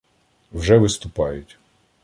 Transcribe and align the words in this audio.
Вже 0.51 0.77
виступають. 0.77 1.57